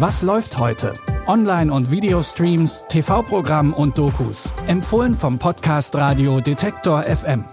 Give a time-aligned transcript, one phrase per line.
[0.00, 0.92] Was läuft heute?
[1.26, 4.48] Online- und Videostreams, TV-Programm und Dokus.
[4.68, 7.44] Empfohlen vom Podcast Radio Detektor FM.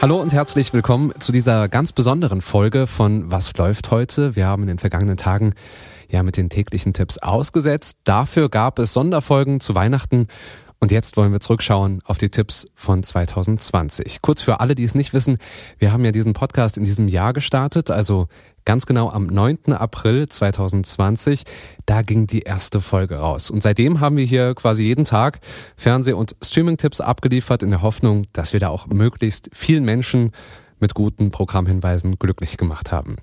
[0.00, 4.34] Hallo und herzlich willkommen zu dieser ganz besonderen Folge von Was läuft heute?
[4.34, 5.52] Wir haben in den vergangenen Tagen
[6.08, 7.98] ja mit den täglichen Tipps ausgesetzt.
[8.04, 10.28] Dafür gab es Sonderfolgen zu Weihnachten
[10.80, 14.20] und jetzt wollen wir zurückschauen auf die Tipps von 2020.
[14.20, 15.38] Kurz für alle, die es nicht wissen,
[15.78, 18.28] wir haben ja diesen Podcast in diesem Jahr gestartet, also
[18.64, 19.72] ganz genau am 9.
[19.72, 21.44] April 2020.
[21.86, 23.50] Da ging die erste Folge raus.
[23.50, 25.40] Und seitdem haben wir hier quasi jeden Tag
[25.76, 30.32] Fernseh- und Streaming-Tipps abgeliefert in der Hoffnung, dass wir da auch möglichst vielen Menschen
[30.80, 33.16] mit guten Programmhinweisen glücklich gemacht haben.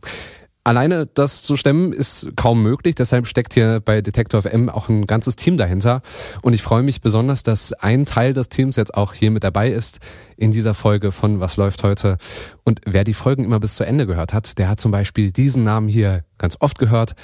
[0.64, 5.08] Alleine das zu stemmen ist kaum möglich, deshalb steckt hier bei Detektor FM auch ein
[5.08, 6.04] ganzes Team dahinter.
[6.44, 9.72] Und ich freue mich besonders, dass ein Teil des Teams jetzt auch hier mit dabei
[9.72, 9.98] ist
[10.38, 12.18] in dieser Folge von Was läuft heute.
[12.64, 15.64] Und wer die Folgen immer bis zu Ende gehört hat, der hat zum Beispiel diesen
[15.64, 17.16] Namen hier ganz oft gehört.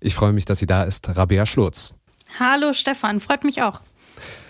[0.00, 1.94] Ich freue mich, dass sie da ist, Rabea Schlurz.
[2.40, 3.82] Hallo Stefan, freut mich auch.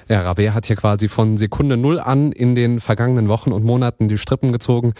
[0.09, 4.09] Ja, Rabea hat hier quasi von Sekunde Null an in den vergangenen Wochen und Monaten
[4.09, 4.95] die Strippen gezogen,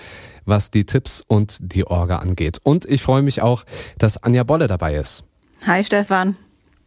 [0.45, 2.59] was die Tipps und die Orga angeht.
[2.65, 3.65] Und ich freue mich auch,
[3.99, 5.23] dass Anja Bolle dabei ist.
[5.65, 6.37] Hi Stefan.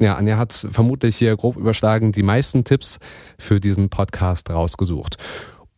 [0.01, 2.99] Ja, Anja hat vermutlich hier grob überschlagen die meisten Tipps
[3.37, 5.17] für diesen Podcast rausgesucht.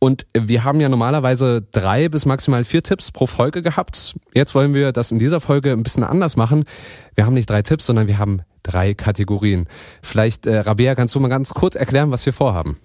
[0.03, 4.16] Und wir haben ja normalerweise drei bis maximal vier Tipps pro Folge gehabt.
[4.33, 6.66] Jetzt wollen wir das in dieser Folge ein bisschen anders machen.
[7.13, 9.67] Wir haben nicht drei Tipps, sondern wir haben drei Kategorien.
[10.02, 12.79] Vielleicht, äh, Rabea, kannst du mal ganz kurz erklären, was wir vorhaben?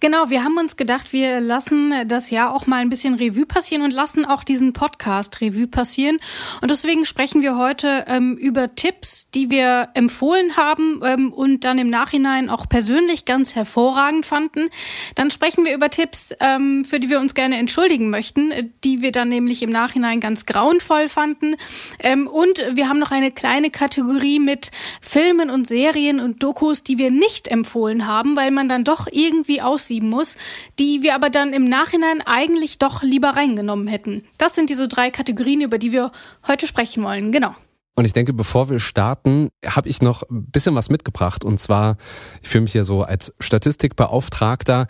[0.00, 3.82] Genau, wir haben uns gedacht, wir lassen das Jahr auch mal ein bisschen Revue passieren
[3.82, 6.18] und lassen auch diesen Podcast Revue passieren.
[6.60, 11.78] Und deswegen sprechen wir heute ähm, über Tipps, die wir empfohlen haben ähm, und dann
[11.78, 14.68] im Nachhinein auch persönlich ganz hervorragend fanden.
[15.14, 19.12] Dann sprechen wir über Tipps, ähm, für die wir uns gerne entschuldigen möchten, die wir
[19.12, 21.56] dann nämlich im Nachhinein ganz grauenvoll fanden.
[22.00, 24.70] Ähm, und wir haben noch eine kleine Kategorie mit
[25.00, 29.41] Filmen und Serien und Dokus, die wir nicht empfohlen haben, weil man dann doch irgendwie
[29.42, 30.36] irgendwie aussieben muss,
[30.78, 34.22] die wir aber dann im Nachhinein eigentlich doch lieber reingenommen hätten.
[34.38, 36.12] Das sind diese drei Kategorien, über die wir
[36.46, 37.32] heute sprechen wollen.
[37.32, 37.54] Genau.
[37.94, 41.44] Und ich denke, bevor wir starten, habe ich noch ein bisschen was mitgebracht.
[41.44, 41.98] Und zwar,
[42.40, 44.86] ich fühle mich hier so als Statistikbeauftragter.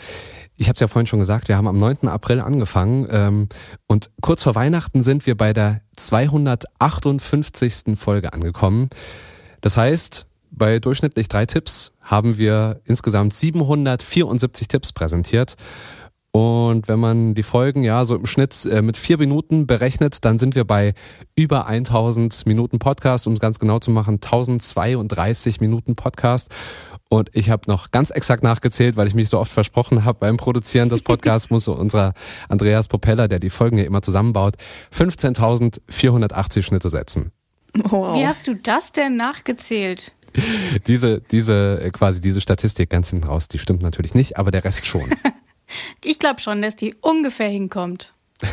[0.57, 2.07] Ich habe es ja vorhin schon gesagt, wir haben am 9.
[2.07, 3.09] April angefangen.
[3.11, 3.49] Ähm,
[3.89, 7.99] und kurz vor Weihnachten sind wir bei der 258.
[7.99, 8.89] Folge angekommen.
[9.62, 15.57] Das heißt, bei durchschnittlich drei Tipps haben wir insgesamt 774 Tipps präsentiert.
[16.35, 20.39] Und wenn man die Folgen ja so im Schnitt äh, mit vier Minuten berechnet, dann
[20.39, 20.95] sind wir bei
[21.37, 26.51] über 1000 Minuten Podcast, um es ganz genau zu machen, 1032 Minuten Podcast.
[27.11, 30.39] Und ich habe noch ganz exakt nachgezählt, weil ich mich so oft versprochen habe beim
[30.39, 32.15] Produzieren des Podcasts, muss unser
[32.49, 34.55] Andreas Propeller, der die Folgen ja immer zusammenbaut,
[34.97, 37.33] 15.480 Schnitte setzen.
[37.75, 38.17] Wow.
[38.17, 40.12] Wie hast du das denn nachgezählt?
[40.87, 44.65] diese, diese, äh, quasi diese Statistik ganz hinten raus, die stimmt natürlich nicht, aber der
[44.65, 45.04] Rest schon.
[46.04, 48.12] ich glaube schon, dass die ungefähr hinkommt.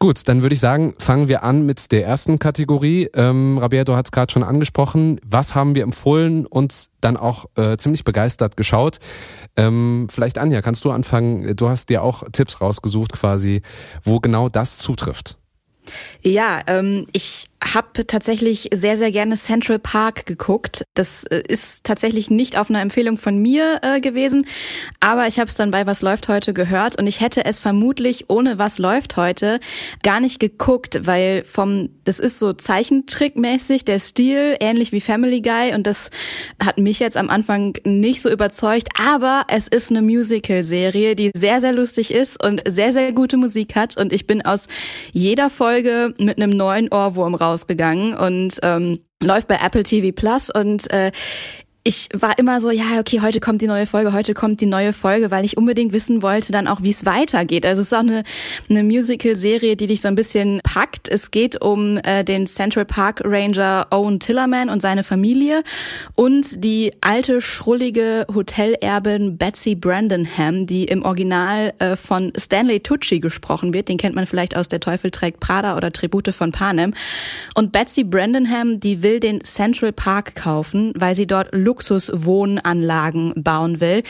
[0.00, 3.10] Gut, dann würde ich sagen, fangen wir an mit der ersten Kategorie.
[3.14, 5.18] Ähm, Rabia, du hast gerade schon angesprochen.
[5.24, 8.98] Was haben wir empfohlen und dann auch äh, ziemlich begeistert geschaut?
[9.56, 11.56] Ähm, vielleicht Anja, kannst du anfangen?
[11.56, 13.62] Du hast dir auch Tipps rausgesucht quasi,
[14.04, 15.36] wo genau das zutrifft.
[16.22, 20.84] Ja, ähm, ich habe tatsächlich sehr, sehr gerne Central Park geguckt.
[20.94, 24.46] Das äh, ist tatsächlich nicht auf einer Empfehlung von mir äh, gewesen,
[25.00, 28.26] aber ich habe es dann bei Was läuft heute gehört und ich hätte es vermutlich
[28.28, 29.58] ohne Was läuft heute
[30.02, 35.74] gar nicht geguckt, weil vom, das ist so Zeichentrickmäßig, der Stil, ähnlich wie Family Guy
[35.74, 36.10] und das
[36.62, 41.60] hat mich jetzt am Anfang nicht so überzeugt, aber es ist eine Musical-Serie, die sehr,
[41.60, 44.68] sehr lustig ist und sehr, sehr gute Musik hat und ich bin aus
[45.12, 50.50] jeder Folge mit einem neuen Ohrwurm raus rausgegangen und ähm, läuft bei Apple TV Plus
[50.50, 51.12] und äh,
[51.84, 54.92] ich war immer so, ja, okay, heute kommt die neue Folge, heute kommt die neue
[54.92, 57.64] Folge, weil ich unbedingt wissen wollte dann auch, wie es weitergeht.
[57.64, 58.24] Also es ist auch eine,
[58.68, 61.08] eine Musical-Serie, die dich so ein bisschen packt.
[61.08, 65.62] Es geht um äh, den Central Park Ranger Owen Tillerman und seine Familie
[66.14, 73.72] und die alte, schrullige Hotelerbin Betsy Brandenham, die im Original äh, von Stanley Tucci gesprochen
[73.72, 73.88] wird.
[73.88, 76.92] Den kennt man vielleicht aus Der Teufel trägt Prada oder Tribute von Panem.
[77.54, 84.02] Und Betsy Brandenham, die will den Central Park kaufen, weil sie dort Luxuswohnanlagen bauen will.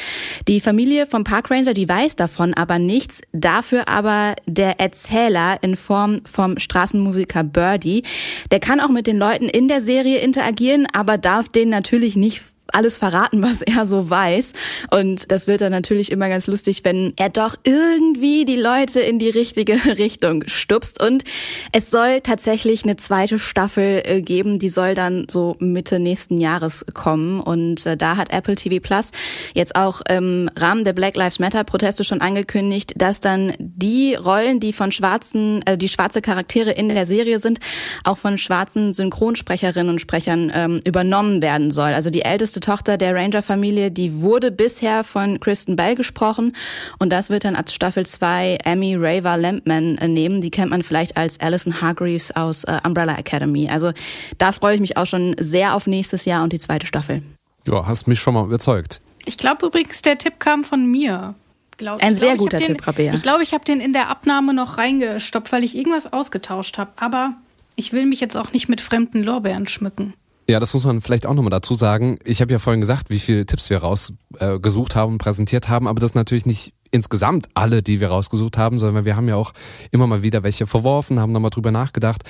[0.47, 6.21] Die Familie vom Parkranger, die weiß davon aber nichts, dafür aber der Erzähler in Form
[6.25, 8.05] vom Straßenmusiker Birdie.
[8.53, 12.43] Der kann auch mit den Leuten in der Serie interagieren, aber darf denen natürlich nicht
[12.73, 14.53] alles verraten, was er so weiß.
[14.91, 19.19] Und das wird dann natürlich immer ganz lustig, wenn er doch irgendwie die Leute in
[19.19, 21.03] die richtige Richtung stupst.
[21.03, 21.25] Und
[21.73, 26.85] es soll tatsächlich eine zweite Staffel äh, geben, die soll dann so Mitte nächsten Jahres
[26.95, 27.41] kommen.
[27.41, 29.11] Und äh, da hat Apple TV Plus
[29.55, 34.61] jetzt auch im Rahmen der Black Lives Matter Proteste schon angekündigt, dass dann die Rollen,
[34.61, 37.61] die von schwarzen, also die schwarze Charaktere in der Serie sind,
[38.05, 41.95] auch von schwarzen Synchronsprecherinnen und Sprechern ähm, übernommen werden soll.
[41.95, 46.55] Also die älteste Tochter der Ranger-Familie, die wurde bisher von Kristen Bell gesprochen
[46.99, 50.41] und das wird dann ab Staffel 2 Amy Raver Lampman äh, nehmen.
[50.41, 53.69] Die kennt man vielleicht als Alison Hargreaves aus äh, Umbrella Academy.
[53.69, 53.93] Also
[54.39, 57.23] da freue ich mich auch schon sehr auf nächstes Jahr und die zweite Staffel.
[57.67, 59.01] Ja, hast mich schon mal überzeugt.
[59.25, 61.35] Ich glaube übrigens, der Tipp kam von mir.
[61.77, 63.15] Glaub, Ein sehr glaub, guter Tipp, Rabea.
[63.15, 66.91] Ich glaube, ich habe den in der Abnahme noch reingestoppt, weil ich irgendwas ausgetauscht habe.
[66.97, 67.35] Aber
[67.77, 70.15] ich will mich jetzt auch nicht mit fremden Lorbeeren schmücken.
[70.51, 72.19] Ja, das muss man vielleicht auch nochmal dazu sagen.
[72.25, 76.01] Ich habe ja vorhin gesagt, wie viele Tipps wir rausgesucht haben und präsentiert haben, aber
[76.01, 79.53] das natürlich nicht insgesamt alle, die wir rausgesucht haben, sondern wir haben ja auch
[79.91, 82.23] immer mal wieder welche verworfen, haben nochmal drüber nachgedacht,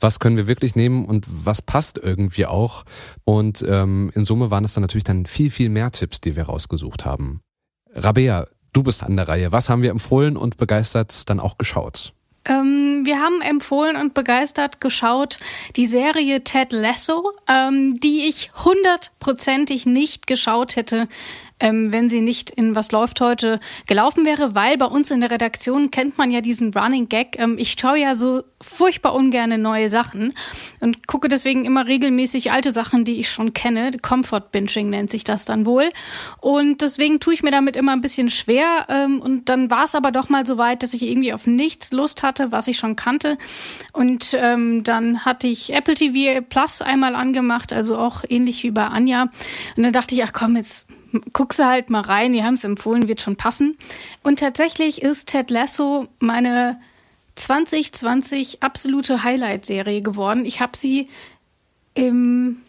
[0.00, 2.84] was können wir wirklich nehmen und was passt irgendwie auch.
[3.22, 6.44] Und ähm, in Summe waren es dann natürlich dann viel, viel mehr Tipps, die wir
[6.44, 7.40] rausgesucht haben.
[7.94, 9.52] Rabea, du bist an der Reihe.
[9.52, 12.14] Was haben wir empfohlen und begeistert dann auch geschaut?
[12.44, 15.38] Ähm, wir haben empfohlen und begeistert geschaut
[15.76, 21.08] die Serie Ted Lasso, ähm, die ich hundertprozentig nicht geschaut hätte,
[21.60, 25.30] ähm, wenn sie nicht in Was läuft heute gelaufen wäre, weil bei uns in der
[25.30, 27.38] Redaktion kennt man ja diesen Running Gag.
[27.38, 30.34] Ähm, ich schaue ja so furchtbar ungerne neue Sachen
[30.80, 33.92] und gucke deswegen immer regelmäßig alte Sachen, die ich schon kenne.
[34.02, 35.88] Comfort Binging nennt sich das dann wohl.
[36.40, 38.86] Und deswegen tue ich mir damit immer ein bisschen schwer.
[38.88, 41.92] Ähm, und dann war es aber doch mal so weit, dass ich irgendwie auf nichts
[41.92, 43.38] Lust hatte, was ich schon kannte.
[43.92, 48.86] Und ähm, dann hatte ich Apple TV Plus einmal angemacht, also auch ähnlich wie bei
[48.86, 49.28] Anja.
[49.76, 50.86] Und dann dachte ich, ach komm, jetzt
[51.32, 53.76] guckst du halt mal rein, die haben es empfohlen, wird schon passen.
[54.22, 56.80] Und tatsächlich ist Ted Lasso meine
[57.36, 60.44] 2020 absolute Highlight-Serie geworden.
[60.44, 61.08] Ich habe sie
[61.94, 62.60] im,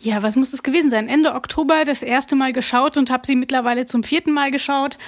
[0.00, 1.08] ja, was muss es gewesen sein?
[1.08, 4.98] Ende Oktober das erste Mal geschaut und habe sie mittlerweile zum vierten Mal geschaut.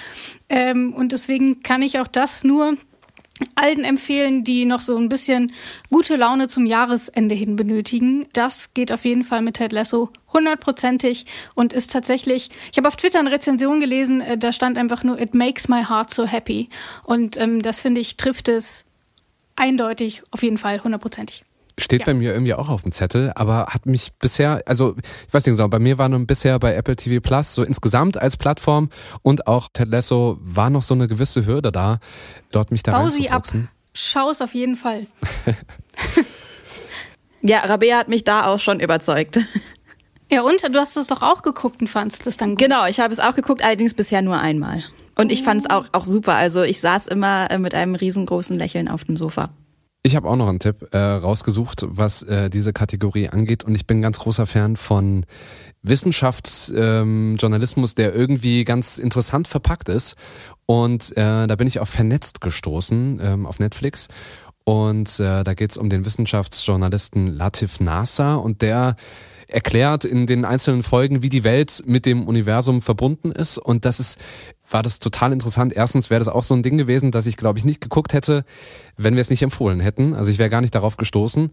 [0.49, 2.77] Ähm, und deswegen kann ich auch das nur
[3.55, 5.53] allen empfehlen, die noch so ein bisschen
[5.89, 8.27] gute Laune zum Jahresende hin benötigen.
[8.33, 11.25] Das geht auf jeden Fall mit Ted Lasso hundertprozentig
[11.55, 15.19] und ist tatsächlich, ich habe auf Twitter eine Rezension gelesen, äh, da stand einfach nur,
[15.19, 16.69] it makes my heart so happy.
[17.03, 18.85] Und ähm, das finde ich, trifft es
[19.55, 21.43] eindeutig auf jeden Fall hundertprozentig.
[21.79, 22.05] Steht ja.
[22.05, 24.95] bei mir irgendwie auch auf dem Zettel, aber hat mich bisher, also
[25.27, 28.17] ich weiß nicht genau, bei mir war nun bisher bei Apple TV Plus so insgesamt
[28.21, 28.89] als Plattform
[29.21, 31.99] und auch Ted Lasso war noch so eine gewisse Hürde da,
[32.51, 33.45] dort mich da Bau sie ab.
[33.93, 35.07] Schau es auf jeden Fall.
[37.41, 39.39] ja, Rabea hat mich da auch schon überzeugt.
[40.31, 42.59] Ja, und du hast es doch auch geguckt und fandest es dann gut.
[42.59, 44.83] Genau, ich habe es auch geguckt, allerdings bisher nur einmal.
[45.15, 46.35] Und ich fand es auch, auch super.
[46.35, 49.49] Also ich saß immer äh, mit einem riesengroßen Lächeln auf dem Sofa.
[50.01, 53.65] Ich habe auch noch einen Tipp äh, rausgesucht, was äh, diese Kategorie angeht.
[53.65, 55.25] Und ich bin ganz großer Fan von
[55.81, 60.15] Wissenschaftsjournalismus, ähm, der irgendwie ganz interessant verpackt ist.
[60.65, 64.07] Und äh, da bin ich auf Vernetzt gestoßen, ähm, auf Netflix.
[64.63, 68.95] Und äh, da geht's um den Wissenschaftsjournalisten Latif Nasser und der
[69.49, 73.57] erklärt in den einzelnen Folgen, wie die Welt mit dem Universum verbunden ist.
[73.57, 74.19] Und das ist
[74.71, 75.73] war das total interessant.
[75.73, 78.43] Erstens wäre das auch so ein Ding gewesen, dass ich, glaube ich, nicht geguckt hätte,
[78.97, 80.13] wenn wir es nicht empfohlen hätten.
[80.13, 81.51] Also ich wäre gar nicht darauf gestoßen.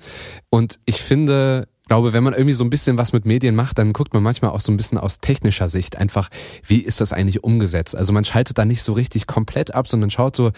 [0.51, 3.93] Und ich finde, glaube, wenn man irgendwie so ein bisschen was mit Medien macht, dann
[3.93, 6.29] guckt man manchmal auch so ein bisschen aus technischer Sicht einfach,
[6.67, 7.97] wie ist das eigentlich umgesetzt?
[7.97, 10.51] Also man schaltet da nicht so richtig komplett ab, sondern schaut so,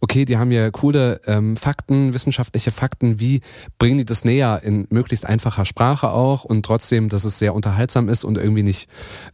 [0.00, 3.40] okay, die haben ja coole ähm, Fakten, wissenschaftliche Fakten, wie
[3.78, 8.10] bringen die das näher in möglichst einfacher Sprache auch und trotzdem, dass es sehr unterhaltsam
[8.10, 8.88] ist und irgendwie nicht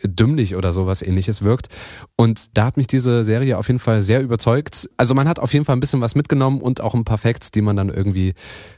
[0.04, 1.68] dümmlich oder sowas ähnliches wirkt.
[2.14, 4.88] Und da hat mich diese Serie auf jeden Fall sehr überzeugt.
[4.96, 7.50] Also man hat auf jeden Fall ein bisschen was mitgenommen und auch ein paar Facts,
[7.50, 8.34] die man dann irgendwie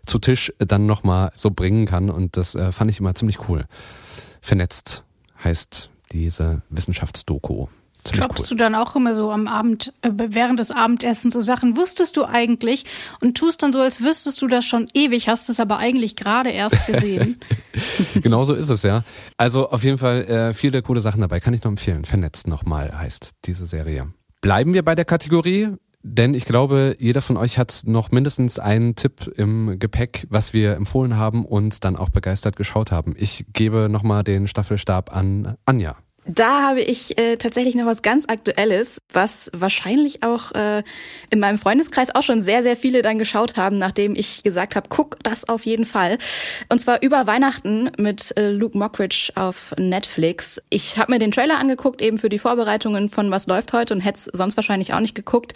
[0.07, 3.65] zu Tisch dann nochmal so bringen kann und das äh, fand ich immer ziemlich cool.
[4.41, 5.05] Vernetzt
[5.43, 7.67] heißt diese Wissenschaftsdoku.
[8.05, 8.49] Ziemlich Droppst cool.
[8.49, 12.25] du dann auch immer so am Abend, äh, während des Abendessens so Sachen, wusstest du
[12.25, 12.85] eigentlich
[13.21, 16.51] und tust dann so, als wüsstest du das schon ewig, hast es aber eigentlich gerade
[16.51, 17.41] erst gesehen.
[18.15, 19.05] genau so ist es, ja.
[19.37, 22.05] Also auf jeden Fall äh, viele coole Sachen dabei, kann ich noch empfehlen.
[22.05, 24.13] Vernetzt nochmal heißt diese Serie.
[24.41, 25.69] Bleiben wir bei der Kategorie
[26.03, 30.75] denn ich glaube, jeder von euch hat noch mindestens einen Tipp im Gepäck, was wir
[30.75, 33.15] empfohlen haben und dann auch begeistert geschaut haben.
[33.17, 35.97] Ich gebe nochmal den Staffelstab an Anja.
[36.25, 40.85] Da habe ich äh, tatsächlich noch was ganz Aktuelles, was wahrscheinlich auch äh,
[41.31, 44.89] in meinem Freundeskreis auch schon sehr, sehr viele dann geschaut haben, nachdem ich gesagt habe,
[44.89, 46.19] guck das auf jeden Fall.
[46.69, 50.63] Und zwar über Weihnachten mit äh, Luke Mockridge auf Netflix.
[50.71, 54.01] Ich habe mir den Trailer angeguckt, eben für die Vorbereitungen von Was läuft heute und
[54.01, 55.55] hätte es sonst wahrscheinlich auch nicht geguckt,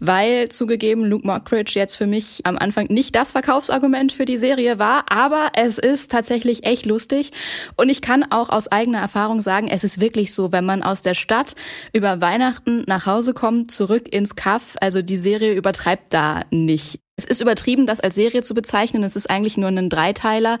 [0.00, 4.78] weil zugegeben Luke Mockridge jetzt für mich am Anfang nicht das Verkaufsargument für die Serie
[4.78, 7.32] war, aber es ist tatsächlich echt lustig
[7.76, 11.02] und ich kann auch aus eigener Erfahrung sagen, es ist wirklich so, wenn man aus
[11.02, 11.54] der Stadt
[11.92, 17.00] über Weihnachten nach Hause kommt, zurück ins Kaff, also die Serie übertreibt da nicht.
[17.18, 19.02] Es ist übertrieben, das als Serie zu bezeichnen.
[19.02, 20.58] Es ist eigentlich nur ein Dreiteiler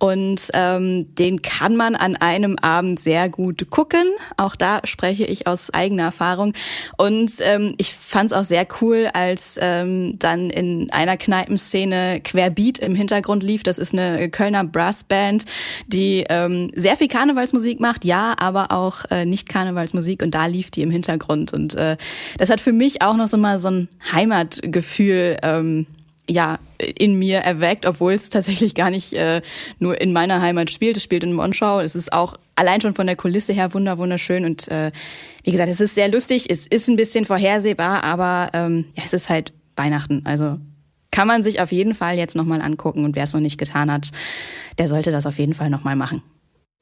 [0.00, 4.02] und ähm, den kann man an einem Abend sehr gut gucken.
[4.36, 6.54] Auch da spreche ich aus eigener Erfahrung.
[6.96, 12.80] Und ähm, ich fand es auch sehr cool, als ähm, dann in einer Kneipenszene Querbeat
[12.80, 13.62] im Hintergrund lief.
[13.62, 15.44] Das ist eine Kölner Brassband,
[15.86, 20.20] die ähm, sehr viel Karnevalsmusik macht, ja, aber auch äh, nicht Karnevalsmusik.
[20.24, 21.52] Und da lief die im Hintergrund.
[21.52, 21.96] Und äh,
[22.38, 25.36] das hat für mich auch noch so mal so ein Heimatgefühl.
[25.44, 25.86] Ähm,
[26.28, 29.42] ja, in mir erweckt, obwohl es tatsächlich gar nicht äh,
[29.78, 30.96] nur in meiner Heimat spielt.
[30.96, 31.80] Es spielt in Monschau.
[31.80, 34.92] Es ist auch allein schon von der Kulisse her wunder wunderschön und äh,
[35.42, 36.48] wie gesagt, es ist sehr lustig.
[36.48, 40.22] Es ist ein bisschen vorhersehbar, aber ähm, ja, es ist halt Weihnachten.
[40.24, 40.58] Also
[41.10, 43.90] kann man sich auf jeden Fall jetzt nochmal angucken und wer es noch nicht getan
[43.90, 44.12] hat,
[44.78, 46.22] der sollte das auf jeden Fall nochmal machen.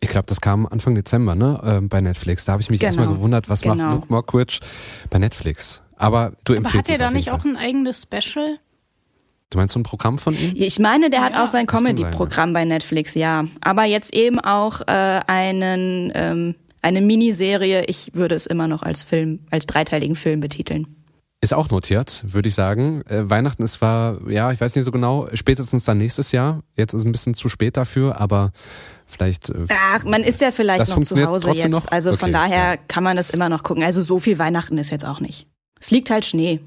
[0.00, 2.47] Ich glaube, das kam Anfang Dezember, ne, äh, bei Netflix.
[2.47, 2.88] Da habe ich mich genau.
[2.88, 3.75] erstmal gewundert, was genau.
[3.75, 4.61] macht Luke Mockridge
[5.11, 5.82] bei Netflix.
[5.97, 7.38] Aber du empfiehlst Aber hat er da nicht Fall.
[7.38, 8.59] auch ein eigenes Special?
[9.50, 10.52] Du meinst so ein Programm von ihm?
[10.54, 13.47] Ich meine, der ja, hat auch sein Comedy-Programm bei Netflix, ja.
[13.61, 17.85] Aber jetzt eben auch äh, einen, ähm, eine Miniserie.
[17.87, 20.87] Ich würde es immer noch als Film, als dreiteiligen Film betiteln.
[21.42, 23.02] Ist auch notiert, würde ich sagen.
[23.09, 26.61] Äh, Weihnachten ist zwar, ja, ich weiß nicht so genau, spätestens dann nächstes Jahr.
[26.76, 28.52] Jetzt ist ein bisschen zu spät dafür, aber
[29.07, 29.49] vielleicht.
[29.49, 31.69] Äh, Ach, man ist ja vielleicht noch zu Hause jetzt.
[31.71, 31.90] Noch?
[31.90, 32.76] Also okay, von daher ja.
[32.76, 33.83] kann man das immer noch gucken.
[33.83, 35.49] Also so viel Weihnachten ist jetzt auch nicht.
[35.80, 36.61] Es liegt halt Schnee.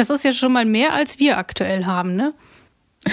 [0.00, 2.32] Das ist ja schon mal mehr, als wir aktuell haben, ne?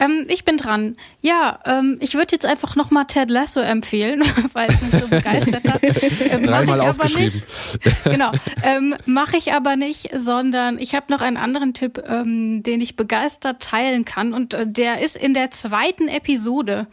[0.00, 0.96] ähm, ich bin dran.
[1.20, 4.22] Ja, ähm, ich würde jetzt einfach nochmal Ted Lasso empfehlen,
[4.54, 5.82] weil es mich so begeistert hat.
[5.82, 7.42] Ähm, Dreimal aufgeschrieben.
[7.42, 8.04] Nicht.
[8.04, 8.32] Genau.
[8.62, 12.96] Ähm, Mache ich aber nicht, sondern ich habe noch einen anderen Tipp, ähm, den ich
[12.96, 14.32] begeistert teilen kann.
[14.32, 16.86] Und äh, der ist in der zweiten Episode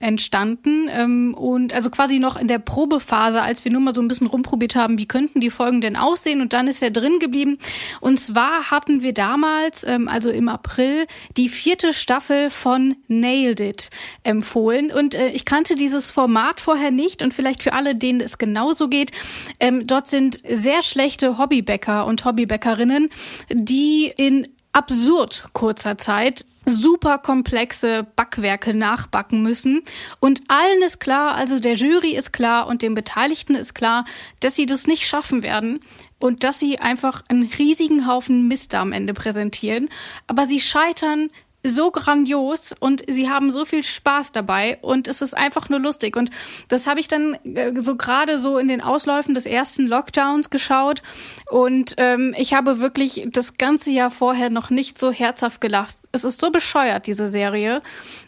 [0.00, 0.88] entstanden.
[0.90, 4.26] Ähm, und also quasi noch in der Probephase, als wir nur mal so ein bisschen
[4.26, 6.40] rumprobiert haben, wie könnten die Folgen denn aussehen?
[6.40, 7.58] Und dann ist er drin geblieben.
[8.00, 13.90] Und zwar hatten wir damals, ähm, also im April, die vierte Staffel von Nailed It
[14.24, 14.90] empfohlen.
[14.90, 17.22] Und äh, ich kannte dieses Format vorher nicht.
[17.22, 19.12] Und vielleicht für alle, denen es genauso geht,
[19.60, 23.10] ähm, dort sind sehr schlechte Hobbybäcker und Hobbybäckerinnen,
[23.52, 29.82] die in absurd kurzer Zeit super komplexe Backwerke nachbacken müssen.
[30.20, 34.04] Und allen ist klar, also der Jury ist klar und den Beteiligten ist klar,
[34.40, 35.80] dass sie das nicht schaffen werden
[36.18, 39.88] und dass sie einfach einen riesigen Haufen Mist am Ende präsentieren.
[40.26, 41.30] Aber sie scheitern
[41.62, 46.16] so grandios und sie haben so viel Spaß dabei und es ist einfach nur lustig.
[46.16, 46.30] Und
[46.68, 51.02] das habe ich dann äh, so gerade so in den Ausläufen des ersten Lockdowns geschaut
[51.50, 55.96] und ähm, ich habe wirklich das ganze Jahr vorher noch nicht so herzhaft gelacht.
[56.12, 57.82] Es ist so bescheuert, diese Serie,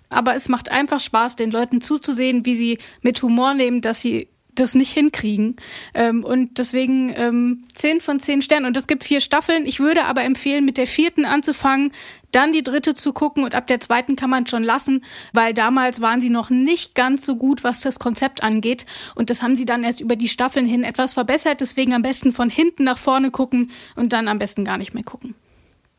[0.08, 4.28] aber es macht einfach Spaß, den Leuten zuzusehen, wie sie mit Humor nehmen, dass sie
[4.54, 5.56] das nicht hinkriegen.
[5.94, 8.66] Ähm, und deswegen ähm, zehn von zehn Sternen.
[8.66, 9.66] Und es gibt vier Staffeln.
[9.66, 11.92] Ich würde aber empfehlen, mit der vierten anzufangen,
[12.32, 16.00] dann die dritte zu gucken und ab der zweiten kann man schon lassen, weil damals
[16.00, 18.86] waren sie noch nicht ganz so gut, was das Konzept angeht.
[19.14, 21.60] Und das haben sie dann erst über die Staffeln hin etwas verbessert.
[21.60, 25.04] Deswegen am besten von hinten nach vorne gucken und dann am besten gar nicht mehr
[25.04, 25.34] gucken.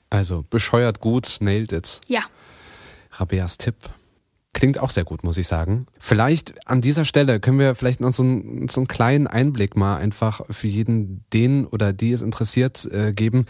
[0.10, 2.02] Also bescheuert gut, nailed it.
[2.08, 2.24] Ja.
[3.12, 3.76] Rabeas Tipp.
[4.54, 5.88] Klingt auch sehr gut, muss ich sagen.
[5.98, 9.98] Vielleicht an dieser Stelle können wir vielleicht noch so, einen, so einen kleinen Einblick mal
[9.98, 13.46] einfach für jeden, den oder die es interessiert, äh, geben.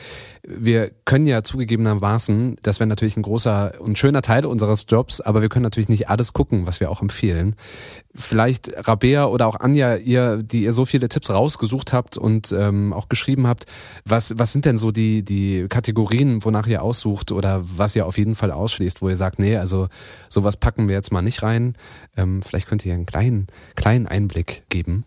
[0.48, 5.42] Wir können ja zugegebenermaßen, das wäre natürlich ein großer und schöner Teil unseres Jobs, aber
[5.42, 7.58] wir können natürlich nicht alles gucken, was wir auch empfehlen.
[8.16, 12.94] Vielleicht Rabea oder auch Anja, ihr, die ihr so viele Tipps rausgesucht habt und ähm,
[12.94, 13.66] auch geschrieben habt,
[14.06, 18.18] was, was sind denn so die, die Kategorien, wonach ihr aussucht oder was ihr auf
[18.18, 19.90] jeden Fall ausschließt, wo ihr sagt, nee, also
[20.30, 21.76] sowas packen wir wir jetzt mal nicht rein.
[22.16, 25.04] Ähm, vielleicht könnt ihr einen kleinen, kleinen Einblick geben.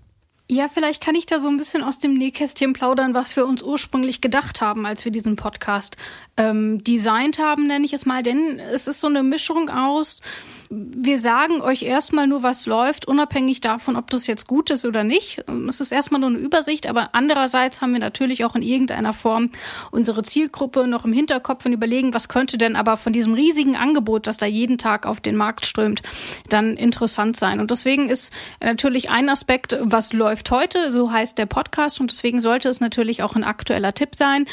[0.49, 3.63] Ja, vielleicht kann ich da so ein bisschen aus dem Nähkästchen plaudern, was wir uns
[3.63, 5.97] ursprünglich gedacht haben, als wir diesen Podcast
[6.37, 8.23] ähm, designt haben, nenne ich es mal.
[8.23, 10.21] Denn es ist so eine Mischung aus
[10.69, 15.05] Wir sagen euch erstmal nur, was läuft, unabhängig davon, ob das jetzt gut ist oder
[15.05, 15.45] nicht.
[15.69, 19.51] Es ist erstmal nur eine Übersicht, aber andererseits haben wir natürlich auch in irgendeiner Form
[19.91, 24.27] unsere Zielgruppe noch im Hinterkopf und überlegen, was könnte denn aber von diesem riesigen Angebot,
[24.27, 26.03] das da jeden Tag auf den Markt strömt,
[26.49, 27.61] dann interessant sein.
[27.61, 32.41] Und deswegen ist natürlich ein Aspekt, was läuft heute, so heißt der Podcast und deswegen
[32.41, 34.47] sollte es natürlich auch ein aktueller Tipp sein.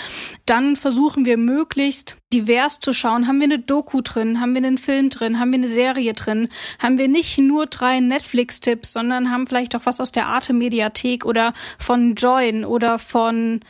[0.45, 3.27] Dann versuchen wir möglichst divers zu schauen.
[3.27, 4.41] Haben wir eine Doku drin?
[4.41, 5.39] Haben wir einen Film drin?
[5.39, 5.67] Haben wir eine
[6.03, 6.49] Serie drin?
[6.79, 11.53] Haben wir nicht nur drei Netflix-Tipps, sondern haben vielleicht auch was aus der Arte-Mediathek oder
[11.79, 13.61] von Join oder von,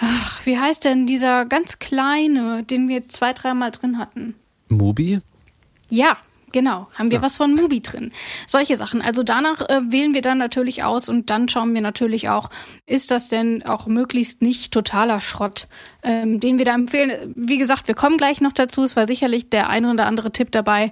[0.00, 4.34] ach, wie heißt denn dieser ganz kleine, den wir zwei, dreimal drin hatten?
[4.68, 5.18] Mubi?
[5.90, 6.16] Ja,
[6.52, 7.22] Genau, haben wir ja.
[7.22, 8.12] was von Mubi drin.
[8.46, 9.02] Solche Sachen.
[9.02, 12.50] Also danach äh, wählen wir dann natürlich aus und dann schauen wir natürlich auch,
[12.86, 15.68] ist das denn auch möglichst nicht totaler Schrott,
[16.02, 17.32] ähm, den wir da empfehlen.
[17.36, 18.82] Wie gesagt, wir kommen gleich noch dazu.
[18.82, 20.90] Es war sicherlich der eine oder andere Tipp dabei,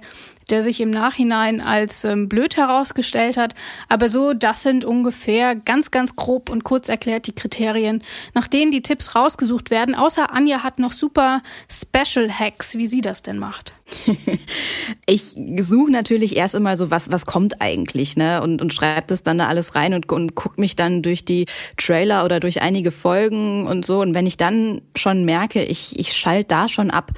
[0.49, 3.53] der sich im Nachhinein als ähm, blöd herausgestellt hat.
[3.87, 8.01] Aber so, das sind ungefähr ganz, ganz grob und kurz erklärt die Kriterien,
[8.33, 9.95] nach denen die Tipps rausgesucht werden.
[9.95, 13.73] Außer Anja hat noch super Special Hacks, wie sie das denn macht.
[15.05, 18.41] ich suche natürlich erst immer so, was, was kommt eigentlich, ne?
[18.41, 21.45] Und, und schreibe das dann da alles rein und, und guck mich dann durch die
[21.77, 24.01] Trailer oder durch einige Folgen und so.
[24.01, 27.11] Und wenn ich dann schon merke, ich, ich schalte da schon ab,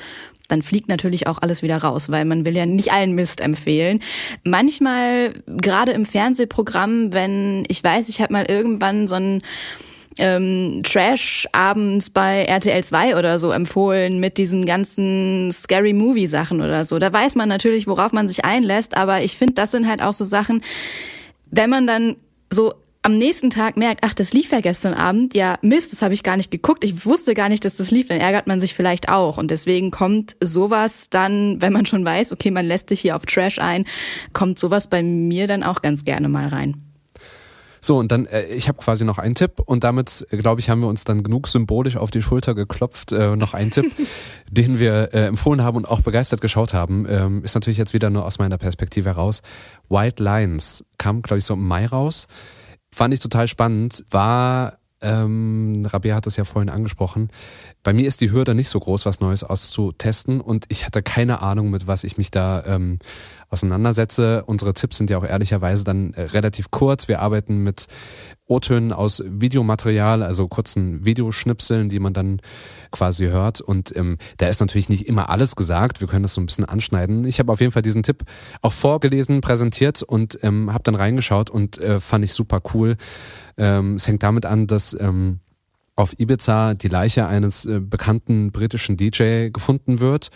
[0.51, 4.01] dann fliegt natürlich auch alles wieder raus, weil man will ja nicht allen Mist empfehlen.
[4.43, 9.41] Manchmal, gerade im Fernsehprogramm, wenn ich weiß, ich habe mal irgendwann so ein
[10.17, 16.61] ähm, Trash abends bei RTL 2 oder so empfohlen mit diesen ganzen Scary Movie Sachen
[16.61, 16.99] oder so.
[16.99, 20.13] Da weiß man natürlich, worauf man sich einlässt, aber ich finde, das sind halt auch
[20.13, 20.61] so Sachen,
[21.49, 22.15] wenn man dann
[22.51, 26.13] so am nächsten Tag merkt, ach, das lief ja gestern Abend, ja, Mist, das habe
[26.13, 28.75] ich gar nicht geguckt, ich wusste gar nicht, dass das lief, dann ärgert man sich
[28.75, 29.37] vielleicht auch.
[29.37, 33.25] Und deswegen kommt sowas dann, wenn man schon weiß, okay, man lässt sich hier auf
[33.25, 33.85] Trash ein,
[34.33, 36.90] kommt sowas bei mir dann auch ganz gerne mal rein.
[37.83, 40.69] So, und dann, äh, ich habe quasi noch einen Tipp und damit, äh, glaube ich,
[40.69, 43.11] haben wir uns dann genug symbolisch auf die Schulter geklopft.
[43.11, 43.91] Äh, noch einen Tipp,
[44.49, 48.11] den wir äh, empfohlen haben und auch begeistert geschaut haben, ähm, ist natürlich jetzt wieder
[48.11, 49.41] nur aus meiner Perspektive heraus.
[49.89, 52.27] White Lines kam, glaube ich, so im Mai raus.
[52.93, 57.29] Fand ich total spannend, war ähm, Rabia hat es ja vorhin angesprochen.
[57.83, 61.41] Bei mir ist die Hürde nicht so groß, was Neues auszutesten und ich hatte keine
[61.41, 62.99] Ahnung, mit was ich mich da ähm,
[63.51, 64.43] auseinandersetze.
[64.45, 67.07] Unsere Tipps sind ja auch ehrlicherweise dann äh, relativ kurz.
[67.07, 67.87] Wir arbeiten mit
[68.47, 72.41] O-Tönen aus Videomaterial, also kurzen Videoschnipseln, die man dann
[72.91, 73.61] quasi hört.
[73.61, 76.01] Und ähm, da ist natürlich nicht immer alles gesagt.
[76.01, 77.25] Wir können das so ein bisschen anschneiden.
[77.25, 78.23] Ich habe auf jeden Fall diesen Tipp
[78.61, 82.95] auch vorgelesen, präsentiert und ähm, habe dann reingeschaut und äh, fand ich super cool.
[83.57, 85.39] Ähm, es hängt damit an, dass ähm,
[86.01, 90.29] auf Ibiza die Leiche eines äh, bekannten britischen DJ gefunden wird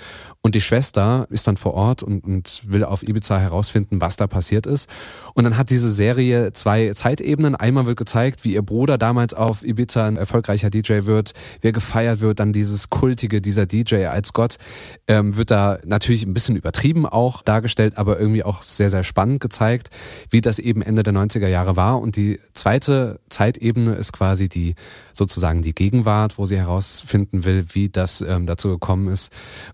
[0.46, 4.28] und die Schwester ist dann vor Ort und, und will auf Ibiza herausfinden, was da
[4.28, 4.88] passiert ist.
[5.34, 7.56] Und dann hat diese Serie zwei Zeitebenen.
[7.56, 11.74] Einmal wird gezeigt, wie ihr Bruder damals auf Ibiza ein erfolgreicher DJ wird, wie er
[11.74, 14.58] gefeiert wird, dann dieses Kultige, dieser DJ als Gott,
[15.08, 19.40] ähm, wird da natürlich ein bisschen übertrieben auch dargestellt, aber irgendwie auch sehr, sehr spannend
[19.40, 19.90] gezeigt,
[20.30, 22.00] wie das eben Ende der 90er Jahre war.
[22.00, 24.76] Und die zweite Zeitebene ist quasi die
[25.16, 29.32] sozusagen die Gegenwart, wo sie herausfinden will, wie das ähm, dazu gekommen ist.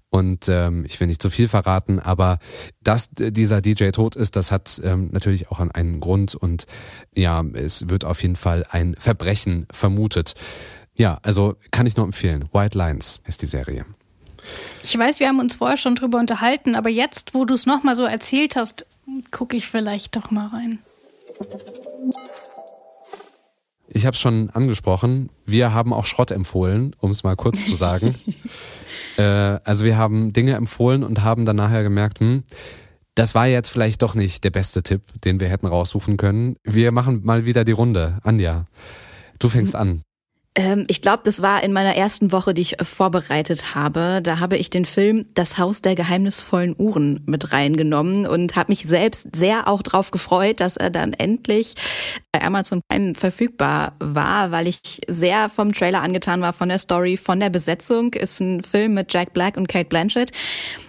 [0.09, 2.39] Und ähm, ich will nicht zu viel verraten, aber
[2.81, 6.65] dass dieser DJ tot ist, das hat ähm, natürlich auch einen Grund und
[7.15, 10.35] ja, es wird auf jeden Fall ein Verbrechen vermutet.
[10.95, 12.49] Ja, also kann ich nur empfehlen.
[12.51, 13.85] White Lines ist die Serie.
[14.83, 17.95] Ich weiß, wir haben uns vorher schon drüber unterhalten, aber jetzt, wo du es nochmal
[17.95, 18.85] so erzählt hast,
[19.31, 20.79] gucke ich vielleicht doch mal rein.
[23.93, 25.29] Ich habe es schon angesprochen.
[25.45, 28.15] Wir haben auch Schrott empfohlen, um es mal kurz zu sagen.
[29.17, 32.43] äh, also wir haben Dinge empfohlen und haben dann nachher gemerkt, hm,
[33.15, 36.55] das war jetzt vielleicht doch nicht der beste Tipp, den wir hätten raussuchen können.
[36.63, 38.19] Wir machen mal wieder die Runde.
[38.23, 38.65] Anja,
[39.39, 40.01] du fängst an.
[40.53, 44.19] Ähm, ich glaube, das war in meiner ersten Woche, die ich äh, vorbereitet habe.
[44.21, 48.83] Da habe ich den Film Das Haus der geheimnisvollen Uhren mit reingenommen und habe mich
[48.83, 51.75] selbst sehr auch drauf gefreut, dass er dann endlich
[52.33, 57.15] bei Amazon Prime verfügbar war, weil ich sehr vom Trailer angetan war, von der Story,
[57.15, 58.13] von der Besetzung.
[58.13, 60.31] Ist ein Film mit Jack Black und Kate Blanchett.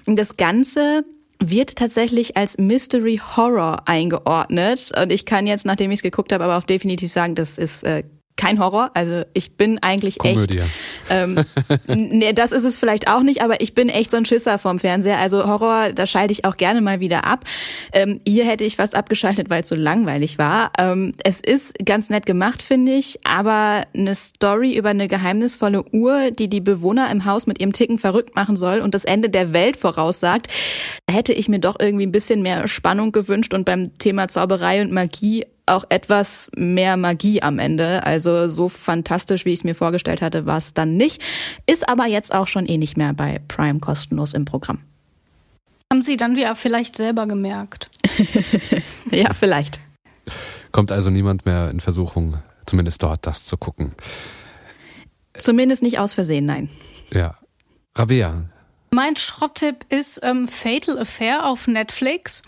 [0.07, 1.05] Das Ganze
[1.39, 4.91] wird tatsächlich als Mystery Horror eingeordnet.
[5.01, 7.85] Und ich kann jetzt, nachdem ich es geguckt habe, aber auch definitiv sagen, das ist
[7.85, 8.03] äh,
[8.37, 8.91] kein Horror.
[8.95, 10.59] Also ich bin eigentlich Komödie.
[10.59, 10.71] echt.
[11.11, 11.45] Ähm,
[11.87, 14.79] nee, das ist es vielleicht auch nicht, aber ich bin echt so ein Schisser vom
[14.79, 15.19] Fernseher.
[15.19, 17.45] Also Horror, da schalte ich auch gerne mal wieder ab.
[17.93, 20.73] Ähm, hier hätte ich fast abgeschaltet, weil es so langweilig war.
[20.79, 26.31] Ähm, es ist ganz nett gemacht, finde ich, aber eine Story über eine geheimnisvolle Uhr,
[26.31, 29.53] die die Bewohner im Haus mit ihrem Ticken verrückt machen soll und das Ende der
[29.53, 30.49] Welt voraussagt,
[31.11, 34.93] hätte ich mir doch irgendwie ein bisschen mehr Spannung gewünscht und beim Thema Zauberei und
[34.93, 38.05] Magie auch etwas mehr Magie am Ende.
[38.05, 41.23] Also so fantastisch, wie ich es mir vorgestellt hatte, war es dann nicht.
[41.67, 44.81] Ist aber jetzt auch schon eh nicht mehr bei Prime kostenlos im Programm.
[45.91, 47.91] Haben Sie dann wieder vielleicht selber gemerkt?
[49.11, 49.81] ja, vielleicht.
[50.71, 53.93] Kommt also niemand mehr in Versuchung, zumindest dort das zu gucken.
[55.35, 56.71] Zumindest nicht aus Versehen, nein.
[57.13, 57.37] Ja.
[57.95, 58.45] Rabea,
[58.93, 62.43] mein Schrotttipp ist ähm, Fatal Affair auf Netflix.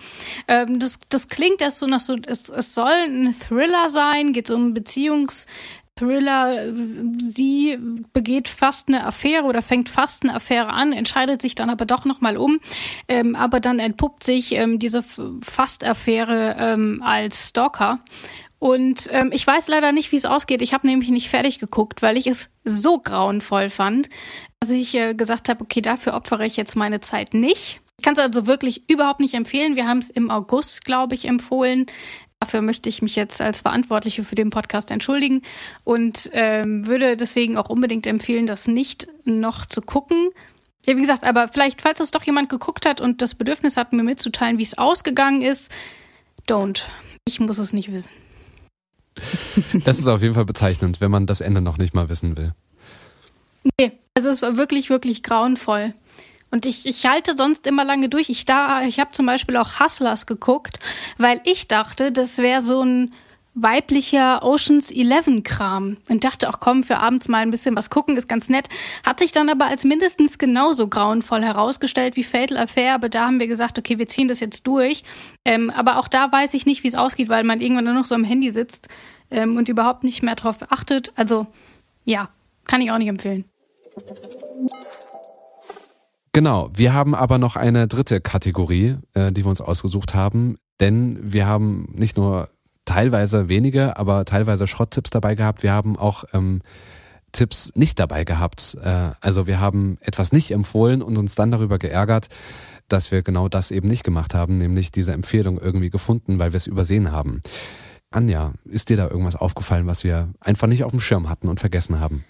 [0.46, 4.46] Ähm, das, das klingt erst so nach so, es, es soll ein Thriller sein, geht
[4.46, 5.46] so um Beziehungs-
[5.96, 6.72] Thriller,
[7.20, 7.78] sie
[8.12, 12.04] begeht fast eine Affäre oder fängt fast eine Affäre an, entscheidet sich dann aber doch
[12.04, 12.58] nochmal um.
[13.06, 15.04] Ähm, aber dann entpuppt sich ähm, diese
[15.42, 18.00] Fast-Affäre ähm, als Stalker.
[18.64, 20.62] Und ähm, ich weiß leider nicht, wie es ausgeht.
[20.62, 24.08] Ich habe nämlich nicht fertig geguckt, weil ich es so grauenvoll fand,
[24.58, 27.82] dass ich äh, gesagt habe, okay, dafür opfere ich jetzt meine Zeit nicht.
[27.98, 29.76] Ich kann es also wirklich überhaupt nicht empfehlen.
[29.76, 31.84] Wir haben es im August, glaube ich, empfohlen.
[32.40, 35.42] Dafür möchte ich mich jetzt als Verantwortliche für den Podcast entschuldigen
[35.84, 40.30] und ähm, würde deswegen auch unbedingt empfehlen, das nicht noch zu gucken.
[40.86, 43.92] Ja, wie gesagt, aber vielleicht, falls das doch jemand geguckt hat und das Bedürfnis hat,
[43.92, 45.70] mir mitzuteilen, wie es ausgegangen ist,
[46.48, 46.84] don't.
[47.28, 48.23] Ich muss es nicht wissen.
[49.84, 52.52] Das ist auf jeden Fall bezeichnend, wenn man das Ende noch nicht mal wissen will.
[53.78, 55.94] Nee, also es war wirklich, wirklich grauenvoll.
[56.50, 58.28] Und ich, ich halte sonst immer lange durch.
[58.28, 58.44] Ich
[58.86, 60.78] ich habe zum Beispiel auch Hustlers geguckt,
[61.18, 63.12] weil ich dachte, das wäre so ein
[63.54, 65.96] weiblicher Oceans 11 Kram.
[66.08, 68.68] Und dachte auch komm für abends mal ein bisschen was gucken ist ganz nett.
[69.04, 72.94] Hat sich dann aber als mindestens genauso grauenvoll herausgestellt wie Fatal Affair.
[72.94, 75.04] Aber da haben wir gesagt okay wir ziehen das jetzt durch.
[75.44, 78.04] Ähm, aber auch da weiß ich nicht wie es ausgeht weil man irgendwann nur noch
[78.04, 78.88] so am Handy sitzt
[79.30, 81.12] ähm, und überhaupt nicht mehr darauf achtet.
[81.16, 81.46] Also
[82.04, 82.28] ja
[82.66, 83.44] kann ich auch nicht empfehlen.
[86.32, 91.18] Genau, wir haben aber noch eine dritte Kategorie, äh, die wir uns ausgesucht haben, denn
[91.22, 92.48] wir haben nicht nur
[92.84, 95.62] teilweise wenige, aber teilweise Schrotttipps dabei gehabt.
[95.62, 96.62] Wir haben auch ähm,
[97.32, 98.76] Tipps nicht dabei gehabt.
[98.82, 102.28] Äh, also wir haben etwas nicht empfohlen und uns dann darüber geärgert,
[102.88, 106.56] dass wir genau das eben nicht gemacht haben, nämlich diese Empfehlung irgendwie gefunden, weil wir
[106.58, 107.40] es übersehen haben.
[108.10, 111.60] Anja, ist dir da irgendwas aufgefallen, was wir einfach nicht auf dem Schirm hatten und
[111.60, 112.24] vergessen haben?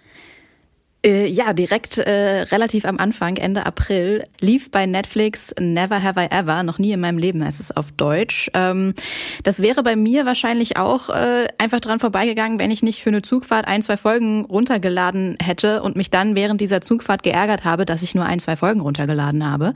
[1.05, 6.29] Äh, ja, direkt äh, relativ am Anfang, Ende April, lief bei Netflix Never Have I
[6.31, 8.51] Ever, noch nie in meinem Leben heißt es auf Deutsch.
[8.55, 8.95] Ähm,
[9.43, 13.21] das wäre bei mir wahrscheinlich auch äh, einfach dran vorbeigegangen, wenn ich nicht für eine
[13.21, 18.03] Zugfahrt ein, zwei Folgen runtergeladen hätte und mich dann während dieser Zugfahrt geärgert habe, dass
[18.03, 19.75] ich nur ein, zwei Folgen runtergeladen habe,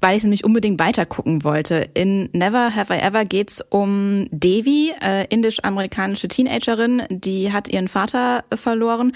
[0.00, 1.88] weil ich nämlich unbedingt weitergucken wollte.
[1.94, 8.42] In Never Have I Ever geht's um Devi, äh, indisch-amerikanische Teenagerin, die hat ihren Vater
[8.52, 9.12] verloren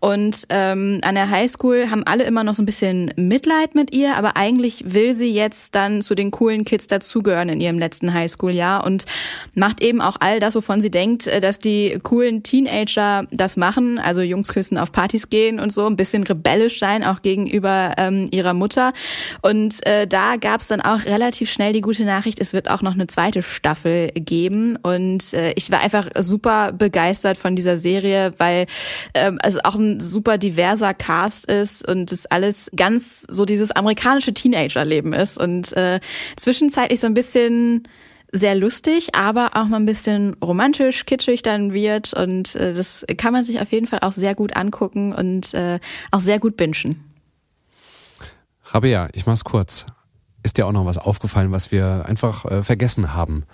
[0.00, 4.16] und ähm, an der Highschool haben alle immer noch so ein bisschen Mitleid mit ihr,
[4.16, 8.84] aber eigentlich will sie jetzt dann zu den coolen Kids dazugehören in ihrem letzten Highschool-Jahr
[8.84, 9.04] und
[9.54, 13.98] macht eben auch all das, wovon sie denkt, äh, dass die coolen Teenager das machen,
[13.98, 18.28] also Jungs küssen auf Partys gehen und so, ein bisschen rebellisch sein, auch gegenüber ähm,
[18.30, 18.92] ihrer Mutter.
[19.42, 22.82] Und äh, da gab es dann auch relativ schnell die gute Nachricht, es wird auch
[22.82, 24.76] noch eine zweite Staffel geben.
[24.82, 28.66] Und äh, ich war einfach super begeistert von dieser Serie, weil
[29.14, 33.70] ähm, es auch ein super diverser großer Cast ist und es alles ganz so dieses
[33.70, 36.00] amerikanische Teenagerleben ist und äh,
[36.36, 37.88] zwischenzeitlich so ein bisschen
[38.30, 43.32] sehr lustig, aber auch mal ein bisschen romantisch, kitschig dann wird und äh, das kann
[43.32, 47.04] man sich auf jeden Fall auch sehr gut angucken und äh, auch sehr gut bingen.
[48.64, 49.86] Rabea, ich mach's kurz.
[50.42, 53.44] Ist dir auch noch was aufgefallen, was wir einfach äh, vergessen haben?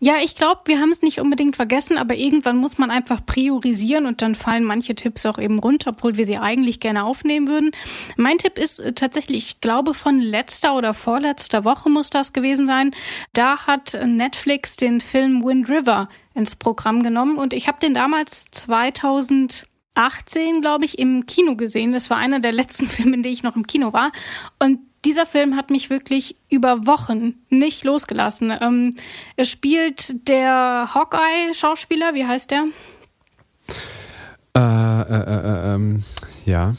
[0.00, 4.06] Ja, ich glaube, wir haben es nicht unbedingt vergessen, aber irgendwann muss man einfach priorisieren
[4.06, 7.72] und dann fallen manche Tipps auch eben runter, obwohl wir sie eigentlich gerne aufnehmen würden.
[8.16, 12.66] Mein Tipp ist äh, tatsächlich, ich glaube, von letzter oder vorletzter Woche muss das gewesen
[12.66, 12.92] sein.
[13.32, 18.46] Da hat Netflix den Film Wind River ins Programm genommen und ich habe den damals
[18.52, 19.66] 2000
[19.98, 21.92] 18, glaube ich, im Kino gesehen.
[21.92, 24.12] Das war einer der letzten Filme, in denen ich noch im Kino war.
[24.60, 28.52] Und dieser Film hat mich wirklich über Wochen nicht losgelassen.
[28.60, 28.96] Ähm,
[29.36, 32.66] es spielt der Hawkeye-Schauspieler, wie heißt der?
[34.56, 36.04] Äh, äh, äh, ähm,
[36.44, 36.74] ja.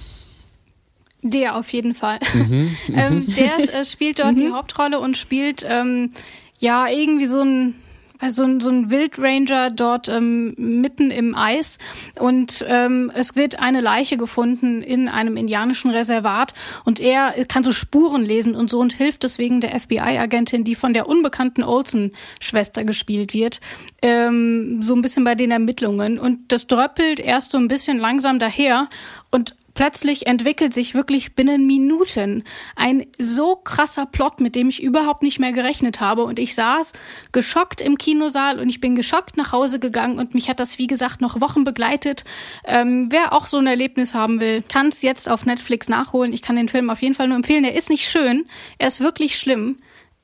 [1.22, 2.20] Der auf jeden Fall.
[2.34, 4.56] Mhm, ähm, der äh, spielt dort die mhm.
[4.56, 6.14] Hauptrolle und spielt ähm,
[6.60, 7.76] ja irgendwie so ein
[8.20, 11.80] also so ein Wildranger dort ähm, mitten im Eis.
[12.20, 16.54] Und ähm, es wird eine Leiche gefunden in einem indianischen Reservat.
[16.84, 20.94] Und er kann so Spuren lesen und so und hilft deswegen der FBI-Agentin, die von
[20.94, 23.62] der unbekannten Olsen-Schwester gespielt wird,
[24.02, 26.20] ähm, so ein bisschen bei den Ermittlungen.
[26.20, 28.90] Und das dröppelt erst so ein bisschen langsam daher.
[29.32, 32.44] Und Plötzlich entwickelt sich wirklich binnen Minuten
[32.76, 36.26] ein so krasser Plot, mit dem ich überhaupt nicht mehr gerechnet habe.
[36.26, 36.92] Und ich saß
[37.32, 40.88] geschockt im Kinosaal und ich bin geschockt nach Hause gegangen und mich hat das, wie
[40.88, 42.26] gesagt, noch Wochen begleitet.
[42.66, 46.34] Ähm, wer auch so ein Erlebnis haben will, kann es jetzt auf Netflix nachholen.
[46.34, 47.64] Ich kann den Film auf jeden Fall nur empfehlen.
[47.64, 48.48] Er ist nicht schön,
[48.80, 49.78] er ist wirklich schlimm,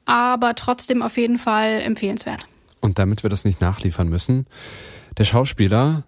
[0.03, 2.45] aber trotzdem auf jeden Fall empfehlenswert.
[2.81, 4.47] Und damit wir das nicht nachliefern müssen,
[5.17, 6.03] der Schauspieler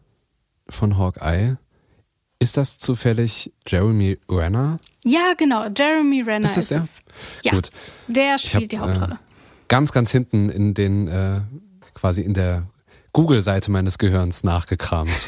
[0.67, 1.55] von Hawkeye
[2.39, 4.80] ist das zufällig Jeremy Renner?
[5.04, 5.67] Ja, genau.
[5.76, 6.82] Jeremy Renner ist, das ist der?
[6.84, 7.00] es.
[7.43, 7.71] Ja, Gut.
[8.08, 9.13] der spielt hab, die Hauptrolle.
[9.15, 11.41] Äh, ganz, ganz hinten in den, äh,
[11.93, 12.67] quasi in der
[13.13, 15.10] Google-Seite meines Gehirns nachgekramt.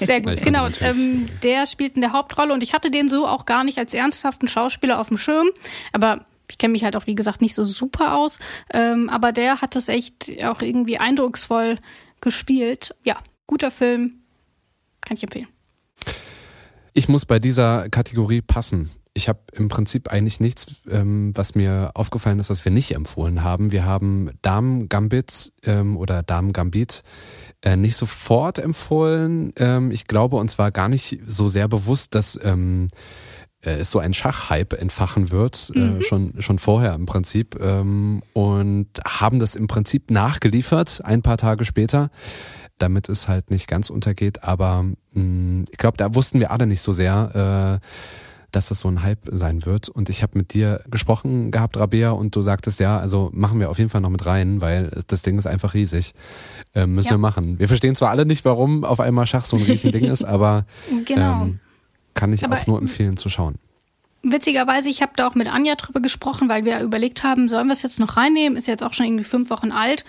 [0.00, 0.66] Sehr gut, genau.
[0.80, 3.94] Ähm, der spielt in der Hauptrolle und ich hatte den so auch gar nicht als
[3.94, 5.46] ernsthaften Schauspieler auf dem Schirm,
[5.92, 8.38] aber ich kenne mich halt auch, wie gesagt, nicht so super aus.
[8.72, 11.78] Ähm, aber der hat das echt auch irgendwie eindrucksvoll
[12.20, 12.94] gespielt.
[13.04, 14.16] Ja, guter Film.
[15.00, 15.48] Kann ich empfehlen.
[16.96, 18.88] Ich muss bei dieser Kategorie passen.
[19.14, 23.42] Ich habe im Prinzip eigentlich nichts, ähm, was mir aufgefallen ist, was wir nicht empfohlen
[23.42, 23.72] haben.
[23.72, 27.02] Wir haben Damen Gambit ähm, oder Damen Gambit
[27.62, 29.52] äh, nicht sofort empfohlen.
[29.56, 32.88] Ähm, ich glaube, uns war gar nicht so sehr bewusst, dass ähm,
[33.60, 35.98] äh, es so ein Schachhype entfachen wird, äh, mhm.
[35.98, 37.58] äh, schon, schon vorher im Prinzip.
[37.60, 42.10] Ähm, und haben das im Prinzip nachgeliefert, ein paar Tage später
[42.78, 44.44] damit es halt nicht ganz untergeht.
[44.44, 47.86] Aber mh, mm, ich glaube, da wussten wir alle nicht so sehr, äh,
[48.54, 49.88] dass das so ein Hype sein wird.
[49.88, 53.70] Und ich habe mit dir gesprochen gehabt, Rabea, und du sagtest ja, also machen wir
[53.70, 56.14] auf jeden Fall noch mit rein, weil das Ding ist einfach riesig.
[56.74, 57.14] Äh, müssen ja.
[57.14, 57.58] wir machen.
[57.58, 60.66] Wir verstehen zwar alle nicht, warum auf einmal Schach so ein Riesending ist, aber
[61.04, 61.42] genau.
[61.42, 61.60] ähm,
[62.14, 63.56] kann ich aber auch nur empfehlen zu schauen.
[64.22, 67.74] Witzigerweise, ich habe da auch mit Anja drüber gesprochen, weil wir überlegt haben, sollen wir
[67.74, 68.56] es jetzt noch reinnehmen?
[68.56, 70.04] Ist jetzt auch schon irgendwie fünf Wochen alt.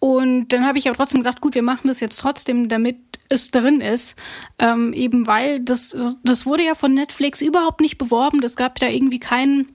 [0.00, 2.96] Und dann habe ich aber trotzdem gesagt, gut, wir machen das jetzt trotzdem, damit
[3.28, 4.16] es drin ist.
[4.58, 8.40] Ähm, eben weil das, das wurde ja von Netflix überhaupt nicht beworben.
[8.40, 9.68] Das gab da irgendwie keinen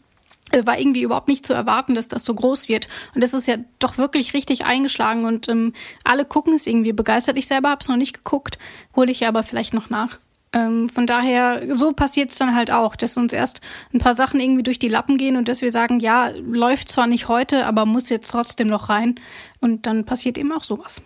[0.51, 2.87] äh, war irgendwie überhaupt nicht zu erwarten, dass das so groß wird.
[3.13, 7.37] Und das ist ja doch wirklich richtig eingeschlagen und ähm, alle gucken es irgendwie begeistert.
[7.37, 8.59] Ich selber habe es noch nicht geguckt,
[8.95, 10.19] hole ich aber vielleicht noch nach.
[10.55, 13.59] Ähm, von daher, so passiert es dann halt auch, dass uns erst
[13.93, 17.07] ein paar Sachen irgendwie durch die Lappen gehen und dass wir sagen, ja, läuft zwar
[17.07, 19.15] nicht heute, aber muss jetzt trotzdem noch rein.
[19.59, 21.01] Und dann passiert eben auch sowas.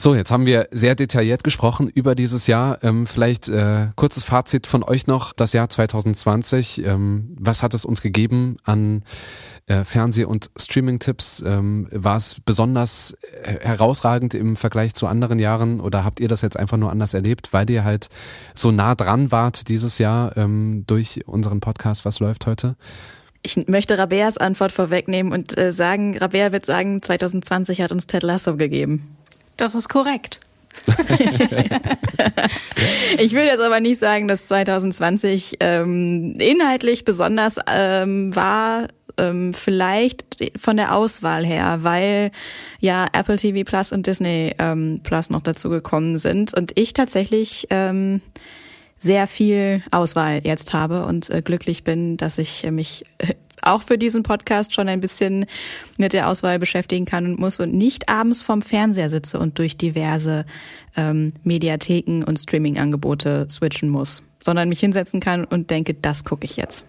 [0.00, 2.78] So, jetzt haben wir sehr detailliert gesprochen über dieses Jahr.
[2.84, 6.86] Ähm, vielleicht äh, kurzes Fazit von euch noch, das Jahr 2020.
[6.86, 9.02] Ähm, was hat es uns gegeben an
[9.66, 11.42] äh, Fernseh- und Streaming-Tipps.
[11.44, 16.42] Ähm, war es besonders äh, herausragend im Vergleich zu anderen Jahren oder habt ihr das
[16.42, 18.08] jetzt einfach nur anders erlebt, weil ihr halt
[18.54, 22.76] so nah dran wart dieses Jahr ähm, durch unseren Podcast Was läuft heute?
[23.42, 28.22] Ich möchte Rabeas Antwort vorwegnehmen und äh, sagen, Rabea wird sagen, 2020 hat uns Ted
[28.22, 29.17] Lasso gegeben.
[29.58, 30.40] Das ist korrekt.
[33.18, 40.36] ich will jetzt aber nicht sagen, dass 2020 ähm, inhaltlich besonders ähm, war, ähm, vielleicht
[40.56, 42.30] von der Auswahl her, weil
[42.78, 47.66] ja Apple TV Plus und Disney ähm, Plus noch dazu gekommen sind und ich tatsächlich
[47.70, 48.22] ähm,
[48.98, 53.82] sehr viel Auswahl jetzt habe und äh, glücklich bin, dass ich äh, mich äh, auch
[53.82, 55.46] für diesen Podcast schon ein bisschen
[55.96, 59.76] mit der Auswahl beschäftigen kann und muss und nicht abends vorm Fernseher sitze und durch
[59.76, 60.44] diverse
[60.96, 66.56] ähm, Mediatheken und Streaming-Angebote switchen muss, sondern mich hinsetzen kann und denke, das gucke ich
[66.56, 66.86] jetzt.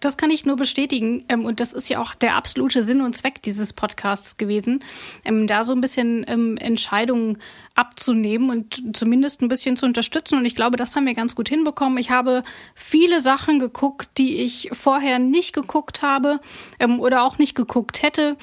[0.00, 1.24] Das kann ich nur bestätigen.
[1.28, 4.82] Ähm, und das ist ja auch der absolute Sinn und Zweck dieses Podcasts gewesen,
[5.24, 7.38] ähm, da so ein bisschen ähm, Entscheidungen
[7.74, 10.38] abzunehmen und zumindest ein bisschen zu unterstützen.
[10.38, 11.98] Und ich glaube, das haben wir ganz gut hinbekommen.
[11.98, 12.42] Ich habe
[12.74, 16.40] viele Sachen geguckt, die ich vorher nicht geguckt habe
[16.98, 18.36] oder auch nicht geguckt hätte.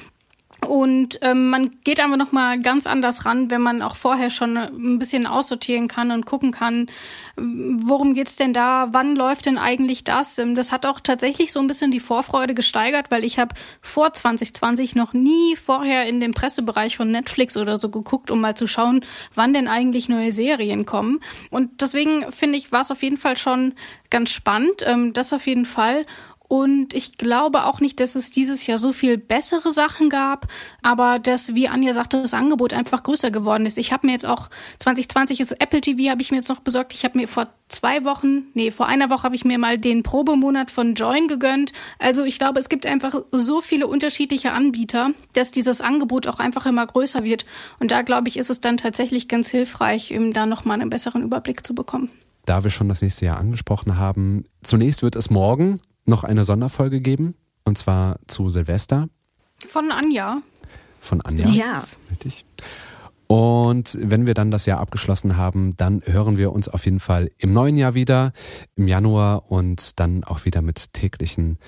[0.64, 4.56] Und ähm, man geht aber noch mal ganz anders ran, wenn man auch vorher schon
[4.56, 6.88] ein bisschen aussortieren kann und gucken kann,
[7.36, 10.38] worum geht's denn da, wann läuft denn eigentlich das?
[10.38, 14.12] Ähm, das hat auch tatsächlich so ein bisschen die Vorfreude gesteigert, weil ich habe vor
[14.12, 18.66] 2020 noch nie vorher in den Pressebereich von Netflix oder so geguckt, um mal zu
[18.66, 21.20] schauen, wann denn eigentlich neue Serien kommen.
[21.50, 23.74] Und deswegen finde ich, war es auf jeden Fall schon
[24.10, 26.06] ganz spannend, ähm, das auf jeden Fall.
[26.54, 30.46] Und ich glaube auch nicht, dass es dieses Jahr so viel bessere Sachen gab,
[30.82, 33.76] aber dass, wie Anja sagte, das Angebot einfach größer geworden ist.
[33.76, 36.92] Ich habe mir jetzt auch 2020 ist Apple TV, habe ich mir jetzt noch besorgt.
[36.92, 40.04] Ich habe mir vor zwei Wochen, nee, vor einer Woche habe ich mir mal den
[40.04, 41.72] Probemonat von Join gegönnt.
[41.98, 46.66] Also ich glaube, es gibt einfach so viele unterschiedliche Anbieter, dass dieses Angebot auch einfach
[46.66, 47.46] immer größer wird.
[47.80, 51.24] Und da glaube ich, ist es dann tatsächlich ganz hilfreich, eben da nochmal einen besseren
[51.24, 52.10] Überblick zu bekommen.
[52.44, 57.00] Da wir schon das nächste Jahr angesprochen haben, zunächst wird es morgen noch eine Sonderfolge
[57.00, 59.08] geben, und zwar zu Silvester.
[59.66, 60.42] Von Anja.
[61.00, 61.48] Von Anja.
[61.48, 61.82] Ja.
[62.10, 62.44] Richtig.
[63.26, 67.30] Und wenn wir dann das Jahr abgeschlossen haben, dann hören wir uns auf jeden Fall
[67.38, 68.32] im neuen Jahr wieder,
[68.76, 71.58] im Januar und dann auch wieder mit täglichen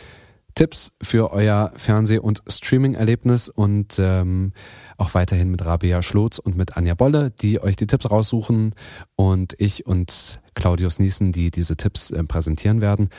[0.55, 4.53] Tipps für euer Fernseh- und Streaming-Erlebnis und ähm,
[4.96, 8.75] auch weiterhin mit Rabea Schlotz und mit Anja Bolle, die euch die Tipps raussuchen
[9.16, 13.11] und ich und Claudius Niesen, die diese Tipps äh, präsentieren werden.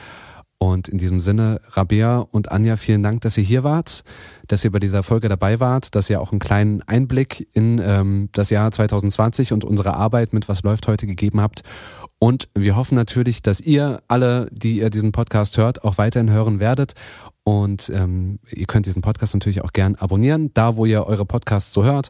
[0.60, 4.02] Und in diesem Sinne, Rabea und Anja, vielen Dank, dass ihr hier wart,
[4.48, 8.28] dass ihr bei dieser Folge dabei wart, dass ihr auch einen kleinen Einblick in ähm,
[8.32, 11.62] das Jahr 2020 und unsere Arbeit mit Was läuft heute gegeben habt.
[12.18, 16.58] Und wir hoffen natürlich, dass ihr alle, die ihr diesen Podcast hört, auch weiterhin hören
[16.58, 16.94] werdet.
[17.44, 21.72] Und ähm, ihr könnt diesen Podcast natürlich auch gern abonnieren, da wo ihr eure Podcasts
[21.72, 22.08] so hört.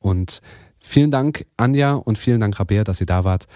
[0.00, 0.40] Und
[0.78, 3.46] vielen Dank, Anja, und vielen Dank, Rabea, dass ihr da wart.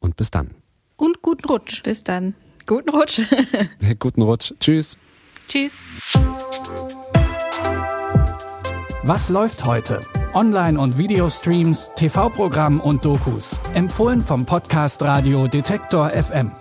[0.00, 0.52] Und bis dann.
[0.96, 1.82] Und guten Rutsch.
[1.82, 2.34] Bis dann.
[2.66, 3.20] Guten Rutsch.
[3.98, 4.52] Guten Rutsch.
[4.60, 4.98] Tschüss.
[5.48, 5.72] Tschüss.
[9.02, 10.00] Was läuft heute?
[10.32, 13.56] Online- und Videostreams, TV-Programm und Dokus.
[13.74, 16.52] Empfohlen vom Podcast Radio Detektor FM.